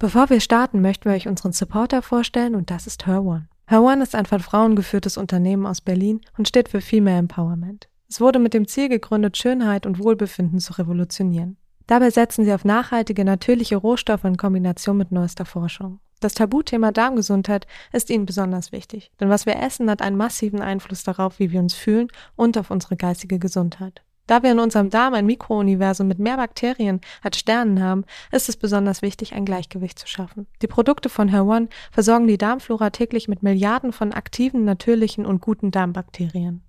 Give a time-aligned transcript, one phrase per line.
[0.00, 3.48] Bevor wir starten, möchten wir euch unseren Supporter vorstellen und das ist Her One.
[3.68, 7.86] Her One ist ein von Frauen geführtes Unternehmen aus Berlin und steht für Female Empowerment.
[8.08, 11.58] Es wurde mit dem Ziel gegründet, Schönheit und Wohlbefinden zu revolutionieren.
[11.86, 16.00] Dabei setzen sie auf nachhaltige, natürliche Rohstoffe in Kombination mit neuester Forschung.
[16.20, 21.04] Das Tabuthema Darmgesundheit ist ihnen besonders wichtig, denn was wir essen hat einen massiven Einfluss
[21.04, 24.02] darauf, wie wir uns fühlen und auf unsere geistige Gesundheit.
[24.30, 28.56] Da wir in unserem Darm ein Mikrouniversum mit mehr Bakterien als Sternen haben, ist es
[28.56, 30.46] besonders wichtig, ein Gleichgewicht zu schaffen.
[30.62, 35.72] Die Produkte von Hair versorgen die Darmflora täglich mit Milliarden von aktiven, natürlichen und guten
[35.72, 36.62] Darmbakterien.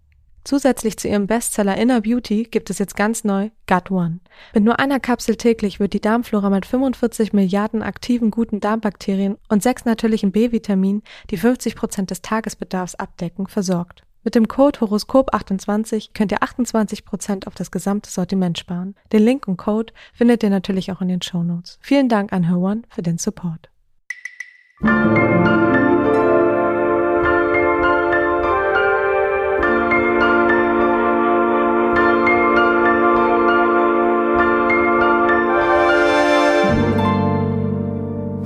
[0.44, 4.22] Zusätzlich zu ihrem Bestseller Inner Beauty gibt es jetzt ganz neu Gut One.
[4.56, 9.62] Mit nur einer Kapsel täglich wird die Darmflora mit 45 Milliarden aktiven guten Darmbakterien und
[9.62, 14.02] sechs natürlichen B-Vitaminen, die 50 Prozent des Tagesbedarfs abdecken, versorgt.
[14.24, 18.96] Mit dem Code Horoskop28 könnt ihr 28% auf das gesamte Sortiment sparen.
[19.12, 21.80] Den Link und Code findet ihr natürlich auch in den Show Notes.
[21.82, 23.70] Vielen Dank an Her für den Support.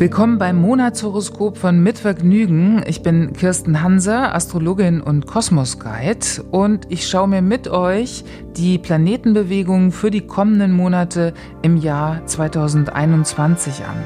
[0.05, 2.83] Willkommen beim Monatshoroskop von Mitvergnügen.
[2.85, 8.23] Ich bin Kirsten Hanser, Astrologin und Kosmos-Guide und ich schaue mir mit euch
[8.55, 11.33] die Planetenbewegungen für die kommenden Monate
[11.63, 13.97] im Jahr 2021 an.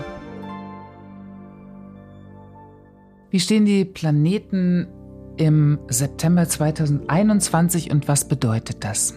[3.29, 4.87] Wie stehen die Planeten
[5.35, 9.15] im September 2021 und was bedeutet das?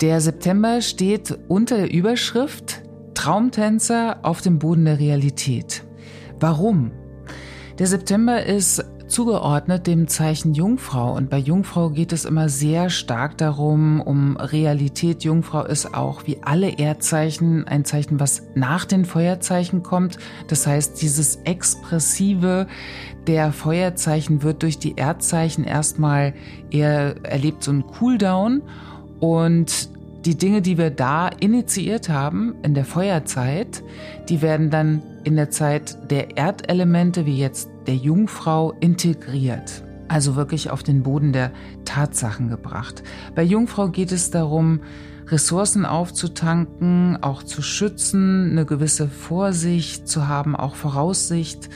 [0.00, 2.80] Der September steht unter der Überschrift
[3.26, 5.82] Traumtänzer auf dem Boden der Realität.
[6.38, 6.92] Warum?
[7.76, 13.36] Der September ist zugeordnet dem Zeichen Jungfrau und bei Jungfrau geht es immer sehr stark
[13.36, 15.24] darum, um Realität.
[15.24, 20.18] Jungfrau ist auch wie alle Erdzeichen ein Zeichen, was nach den Feuerzeichen kommt.
[20.46, 22.68] Das heißt, dieses Expressive
[23.26, 26.32] der Feuerzeichen wird durch die Erdzeichen erstmal
[26.70, 28.62] eher erlebt so einen Cooldown
[29.18, 33.82] und die Dinge, die wir da initiiert haben in der Feuerzeit,
[34.28, 39.82] die werden dann in der Zeit der Erdelemente, wie jetzt der Jungfrau, integriert.
[40.08, 41.52] Also wirklich auf den Boden der
[41.84, 43.02] Tatsachen gebracht.
[43.34, 44.80] Bei Jungfrau geht es darum,
[45.28, 51.68] Ressourcen aufzutanken, auch zu schützen, eine gewisse Vorsicht zu haben, auch Voraussicht,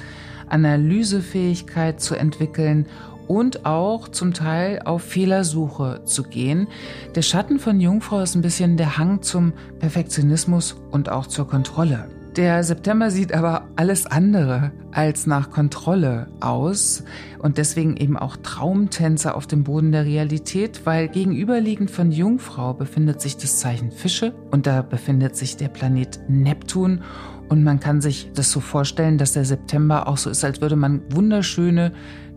[0.48, 2.86] Analysefähigkeit zu entwickeln
[3.30, 6.66] und auch zum Teil auf Fehlersuche zu gehen.
[7.14, 12.10] Der Schatten von Jungfrau ist ein bisschen der Hang zum Perfektionismus und auch zur Kontrolle.
[12.34, 17.04] Der September sieht aber alles andere als nach Kontrolle aus
[17.38, 23.20] und deswegen eben auch Traumtänzer auf dem Boden der Realität, weil gegenüberliegend von Jungfrau befindet
[23.20, 27.02] sich das Zeichen Fische und da befindet sich der Planet Neptun
[27.48, 30.76] und man kann sich das so vorstellen, dass der September auch so ist, als würde
[30.76, 31.92] man wunderschöne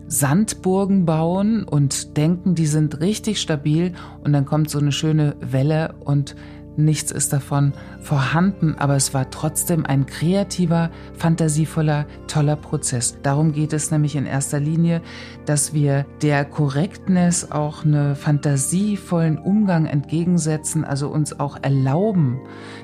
[0.06, 3.92] Sandburgen bauen und denken, die sind richtig stabil
[4.22, 6.36] und dann kommt so eine schöne Welle und
[6.76, 13.18] nichts ist davon vorhanden, aber es war trotzdem ein kreativer, fantasievoller, toller Prozess.
[13.22, 15.00] Darum geht es nämlich in erster Linie,
[15.46, 22.40] dass wir der Korrektness auch einen fantasievollen Umgang entgegensetzen, also uns auch erlauben,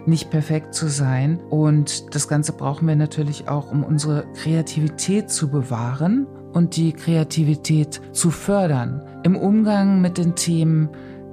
[0.07, 1.41] nicht perfekt zu sein.
[1.51, 8.01] Und das Ganze brauchen wir natürlich auch, um unsere Kreativität zu bewahren und die Kreativität
[8.13, 10.89] zu fördern im Umgang mit den Themen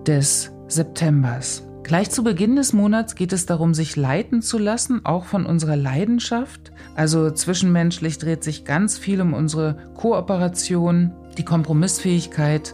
[0.05, 1.63] des Septembers.
[1.83, 5.77] Gleich zu Beginn des Monats geht es darum, sich leiten zu lassen, auch von unserer
[5.77, 6.73] Leidenschaft.
[6.95, 12.73] Also zwischenmenschlich dreht sich ganz viel um unsere Kooperation, die Kompromissfähigkeit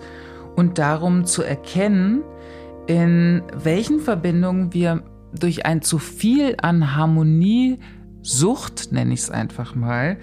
[0.56, 2.24] und darum zu erkennen,
[2.88, 7.80] in welchen Verbindungen wir durch ein zu viel an Harmonie,
[8.24, 10.18] Sucht nenne ich es einfach mal,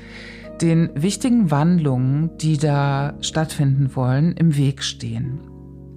[0.61, 5.41] den wichtigen Wandlungen, die da stattfinden wollen, im Weg stehen.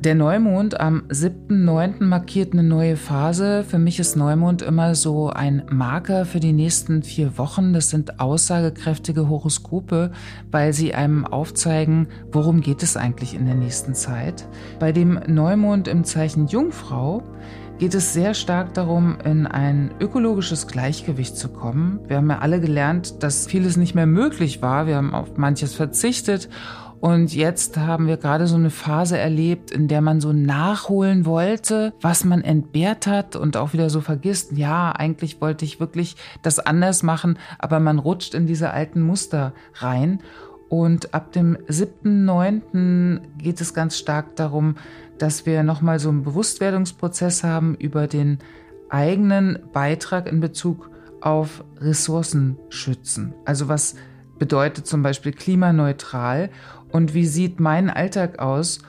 [0.03, 2.03] Der Neumond am 7.9.
[2.03, 3.63] markiert eine neue Phase.
[3.63, 7.71] Für mich ist Neumond immer so ein Marker für die nächsten vier Wochen.
[7.71, 10.11] Das sind aussagekräftige Horoskope,
[10.51, 14.45] weil sie einem aufzeigen, worum geht es eigentlich in der nächsten Zeit.
[14.77, 17.23] Bei dem Neumond im Zeichen Jungfrau
[17.79, 21.99] geht es sehr stark darum, in ein ökologisches Gleichgewicht zu kommen.
[22.07, 24.87] Wir haben ja alle gelernt, dass vieles nicht mehr möglich war.
[24.87, 26.49] Wir haben auf manches verzichtet.
[27.03, 31.93] Und jetzt haben wir gerade so eine Phase erlebt, in der man so nachholen wollte,
[31.99, 36.59] was man entbehrt hat und auch wieder so vergisst, ja, eigentlich wollte ich wirklich das
[36.59, 40.21] anders machen, aber man rutscht in diese alten Muster rein.
[40.69, 43.19] Und ab dem 7.9.
[43.37, 44.75] geht es ganz stark darum,
[45.23, 48.39] dass wir nochmal so einen Bewusstwerdungsprozess haben über den
[48.89, 50.89] eigenen Beitrag in Bezug
[51.21, 53.33] auf Ressourcen schützen.
[53.45, 53.95] Also was
[54.37, 56.49] bedeutet zum Beispiel klimaneutral
[56.91, 58.79] und wie sieht mein Alltag aus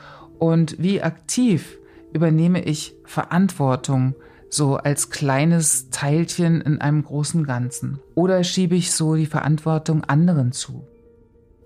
[0.40, 1.78] und wie aktiv
[2.12, 4.16] übernehme ich Verantwortung
[4.50, 8.00] so als kleines Teilchen in einem großen Ganzen?
[8.16, 10.84] Oder schiebe ich so die Verantwortung anderen zu?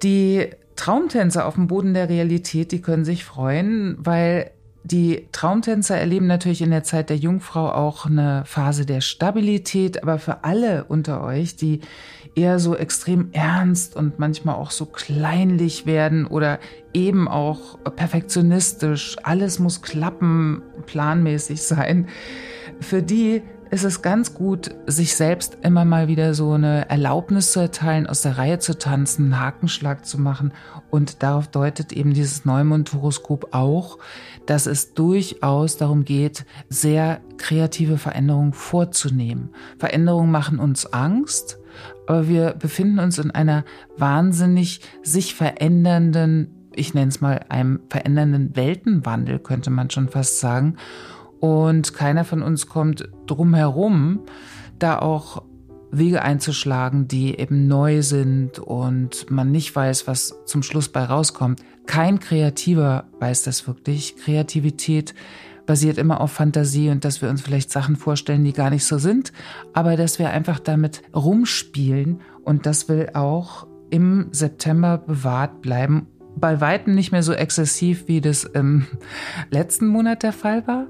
[0.02, 4.50] Die Traumtänzer auf dem Boden der Realität, die können sich freuen, weil
[4.90, 10.18] die Traumtänzer erleben natürlich in der Zeit der Jungfrau auch eine Phase der Stabilität, aber
[10.18, 11.80] für alle unter euch, die
[12.34, 16.58] eher so extrem ernst und manchmal auch so kleinlich werden oder
[16.94, 22.08] eben auch perfektionistisch, alles muss klappen, planmäßig sein,
[22.80, 27.60] für die ist es ganz gut, sich selbst immer mal wieder so eine Erlaubnis zu
[27.60, 30.52] erteilen, aus der Reihe zu tanzen, einen Hakenschlag zu machen.
[30.90, 33.98] Und darauf deutet eben dieses Neumond-Horoskop auch,
[34.46, 39.50] dass es durchaus darum geht, sehr kreative Veränderungen vorzunehmen.
[39.78, 41.58] Veränderungen machen uns Angst,
[42.06, 43.64] aber wir befinden uns in einer
[43.96, 50.76] wahnsinnig sich verändernden, ich nenne es mal einem verändernden Weltenwandel, könnte man schon fast sagen.
[51.40, 54.20] Und keiner von uns kommt drum herum,
[54.78, 55.42] da auch
[55.90, 61.62] Wege einzuschlagen, die eben neu sind und man nicht weiß, was zum Schluss bei rauskommt.
[61.86, 64.16] Kein Kreativer weiß das wirklich.
[64.16, 65.14] Kreativität
[65.64, 68.98] basiert immer auf Fantasie und dass wir uns vielleicht Sachen vorstellen, die gar nicht so
[68.98, 69.32] sind,
[69.74, 76.06] aber dass wir einfach damit rumspielen und das will auch im September bewahrt bleiben.
[76.36, 78.86] Bei weitem nicht mehr so exzessiv, wie das im
[79.50, 80.86] letzten Monat der Fall war.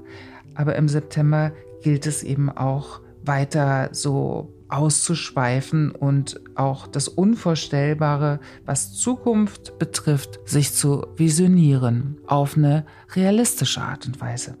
[0.59, 1.53] Aber im September
[1.83, 10.73] gilt es eben auch weiter so auszuschweifen und auch das Unvorstellbare, was Zukunft betrifft, sich
[10.73, 12.85] zu visionieren auf eine
[13.15, 14.57] realistische Art und Weise.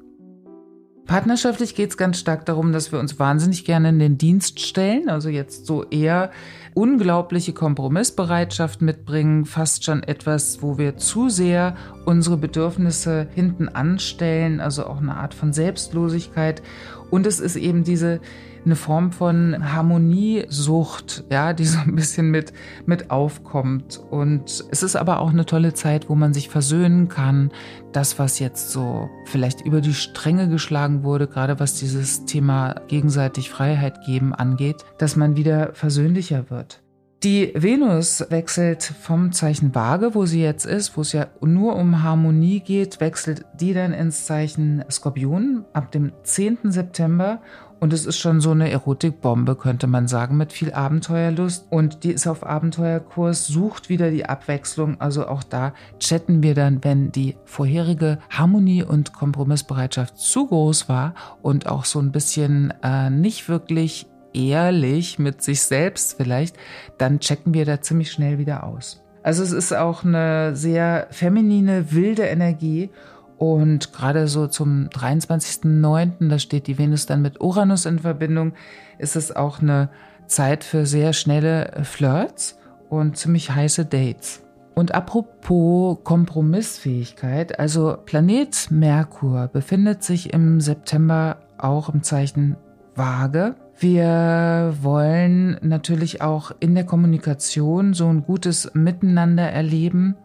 [1.09, 5.09] Partnerschaftlich geht es ganz stark darum, dass wir uns wahnsinnig gerne in den Dienst stellen,
[5.09, 6.29] also jetzt so eher
[6.75, 11.75] unglaubliche Kompromissbereitschaft mitbringen, fast schon etwas, wo wir zu sehr
[12.05, 16.61] unsere Bedürfnisse hinten anstellen, also auch eine Art von Selbstlosigkeit.
[17.09, 18.19] Und es ist eben diese
[18.65, 22.53] eine Form von Harmoniesucht, ja, die so ein bisschen mit,
[22.85, 23.99] mit aufkommt.
[24.09, 27.51] Und es ist aber auch eine tolle Zeit, wo man sich versöhnen kann.
[27.91, 33.49] Das, was jetzt so vielleicht über die Stränge geschlagen wurde, gerade was dieses Thema gegenseitig
[33.49, 36.81] Freiheit geben angeht, dass man wieder versöhnlicher wird.
[37.23, 42.01] Die Venus wechselt vom Zeichen Waage, wo sie jetzt ist, wo es ja nur um
[42.01, 46.71] Harmonie geht, wechselt die dann ins Zeichen Skorpion ab dem 10.
[46.71, 47.41] September
[47.79, 51.67] und es ist schon so eine Erotikbombe, könnte man sagen, mit viel Abenteuerlust.
[51.69, 54.99] Und die ist auf Abenteuerkurs, sucht wieder die Abwechslung.
[54.99, 61.13] Also auch da chatten wir dann, wenn die vorherige Harmonie und Kompromissbereitschaft zu groß war
[61.41, 66.55] und auch so ein bisschen äh, nicht wirklich ehrlich mit sich selbst vielleicht,
[66.97, 69.03] dann checken wir da ziemlich schnell wieder aus.
[69.23, 72.89] Also es ist auch eine sehr feminine, wilde Energie
[73.37, 78.53] und gerade so zum 23.09., da steht die Venus dann mit Uranus in Verbindung,
[78.97, 79.89] ist es auch eine
[80.27, 82.57] Zeit für sehr schnelle Flirts
[82.89, 84.43] und ziemlich heiße Dates.
[84.75, 92.55] Und apropos Kompromissfähigkeit, also Planet Merkur befindet sich im September auch im Zeichen
[92.95, 93.55] Waage.
[93.79, 100.15] Wir wollen natürlich auch in der Kommunikation so ein gutes Miteinander erleben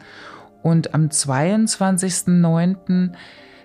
[0.62, 3.11] und am 22.09.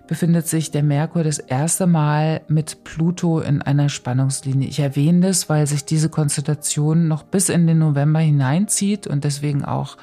[0.06, 4.68] befindet sich der Merkur das erste Mal mit Pluto in einer Spannungslinie.
[4.68, 9.66] Ich erwähne das, weil sich diese Konstellation noch bis in den November hineinzieht und deswegen
[9.66, 9.98] auch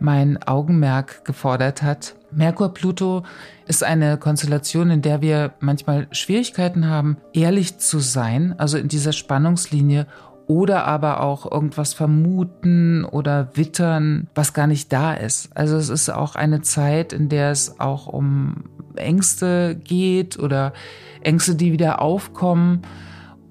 [0.00, 2.14] mein Augenmerk gefordert hat.
[2.30, 3.22] Merkur-Pluto
[3.66, 9.12] ist eine Konstellation, in der wir manchmal Schwierigkeiten haben, ehrlich zu sein, also in dieser
[9.12, 10.06] Spannungslinie
[10.46, 15.50] oder aber auch irgendwas vermuten oder wittern, was gar nicht da ist.
[15.54, 18.64] Also es ist auch eine Zeit, in der es auch um
[18.96, 20.72] Ängste geht oder
[21.20, 22.82] Ängste, die wieder aufkommen.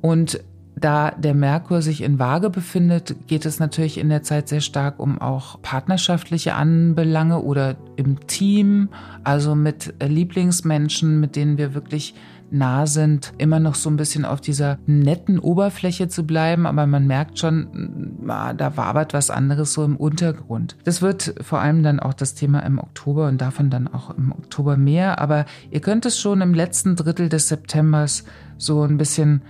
[0.02, 0.44] Und
[0.80, 5.00] da der Merkur sich in Waage befindet, geht es natürlich in der Zeit sehr stark
[5.00, 8.90] um auch partnerschaftliche Anbelange oder im Team,
[9.24, 12.14] also mit Lieblingsmenschen, mit denen wir wirklich
[12.50, 17.06] nah sind, immer noch so ein bisschen auf dieser netten Oberfläche zu bleiben, aber man
[17.08, 20.78] merkt schon, da wabert was anderes so im Untergrund.
[20.86, 24.32] Das wird vor allem dann auch das Thema im Oktober und davon dann auch im
[24.32, 28.24] Oktober mehr, aber ihr könnt es schon im letzten Drittel des Septembers
[28.58, 29.42] so ein bisschen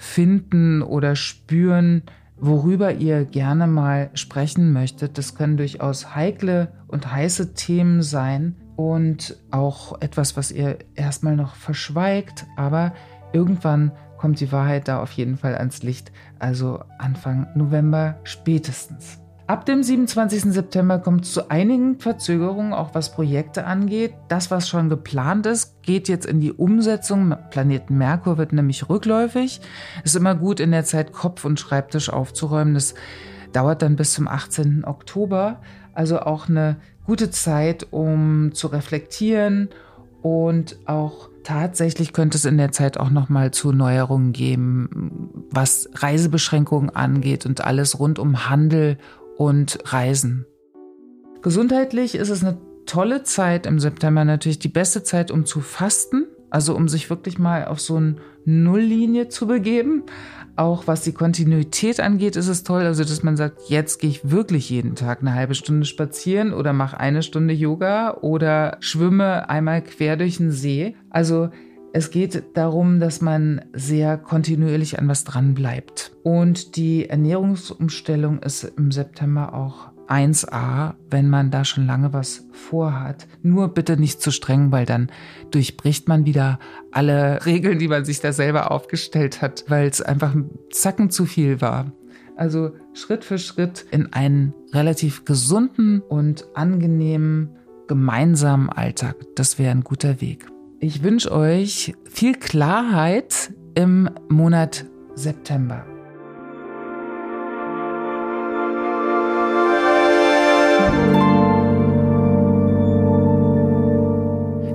[0.00, 2.02] rausfinden oder spüren,
[2.36, 5.18] worüber ihr gerne mal sprechen möchtet.
[5.18, 11.54] Das können durchaus heikle und heiße Themen sein, und auch etwas, was ihr erstmal noch
[11.54, 12.94] verschweigt, aber
[13.34, 16.12] irgendwann kommt die Wahrheit da auf jeden Fall ans Licht.
[16.38, 19.20] Also Anfang November spätestens.
[19.50, 20.52] Ab dem 27.
[20.52, 24.14] September kommt es zu einigen Verzögerungen, auch was Projekte angeht.
[24.28, 27.34] Das, was schon geplant ist, geht jetzt in die Umsetzung.
[27.50, 29.60] Planeten Merkur wird nämlich rückläufig.
[30.04, 32.74] Ist immer gut, in der Zeit Kopf und Schreibtisch aufzuräumen.
[32.74, 32.94] Das
[33.52, 34.84] dauert dann bis zum 18.
[34.84, 35.60] Oktober.
[35.94, 39.70] Also auch eine gute Zeit, um zu reflektieren
[40.22, 45.88] und auch tatsächlich könnte es in der Zeit auch noch mal zu Neuerungen geben, was
[45.94, 48.98] Reisebeschränkungen angeht und alles rund um Handel
[49.40, 50.44] und Reisen.
[51.40, 56.26] Gesundheitlich ist es eine tolle Zeit im September natürlich die beste Zeit, um zu fasten,
[56.50, 60.02] also um sich wirklich mal auf so eine Nulllinie zu begeben.
[60.56, 64.30] Auch was die Kontinuität angeht, ist es toll, also dass man sagt, jetzt gehe ich
[64.30, 69.82] wirklich jeden Tag eine halbe Stunde spazieren oder mache eine Stunde Yoga oder schwimme einmal
[69.82, 70.96] quer durch den See.
[71.08, 71.48] Also
[71.92, 76.12] es geht darum, dass man sehr kontinuierlich an was dran bleibt.
[76.22, 83.26] Und die Ernährungsumstellung ist im September auch 1a, wenn man da schon lange was vorhat.
[83.42, 85.10] Nur bitte nicht zu streng, weil dann
[85.50, 86.58] durchbricht man wieder
[86.90, 91.26] alle Regeln, die man sich da selber aufgestellt hat, weil es einfach ein Zacken zu
[91.26, 91.92] viel war.
[92.36, 97.50] Also Schritt für Schritt in einen relativ gesunden und angenehmen
[97.86, 99.16] gemeinsamen Alltag.
[99.34, 100.46] Das wäre ein guter Weg.
[100.82, 105.84] Ich wünsche euch viel Klarheit im Monat September.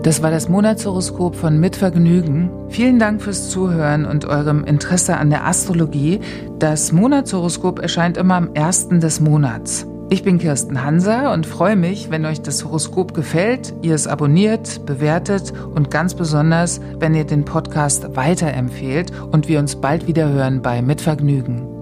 [0.03, 2.51] Das war das Monatshoroskop von Mitvergnügen.
[2.69, 6.19] Vielen Dank fürs Zuhören und eurem Interesse an der Astrologie.
[6.59, 9.88] Das Monatshoroskop erscheint immer am ersten des Monats.
[10.15, 14.86] Ich bin Kirsten Hanser und freue mich, wenn euch das Horoskop gefällt, ihr es abonniert,
[14.86, 20.62] bewertet und ganz besonders, wenn ihr den Podcast weiterempfehlt und wir uns bald wieder hören
[20.62, 21.75] bei Mitvergnügen.